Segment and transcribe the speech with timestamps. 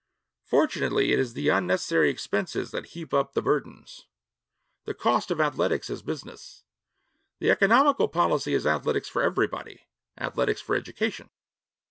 [0.45, 4.07] Fortunately, it is the unnecessary expenses that heap up the burdens
[4.85, 6.63] the cost of athletics as business.
[7.37, 9.81] The economical policy is athletics for everybody
[10.19, 11.29] athletics for education.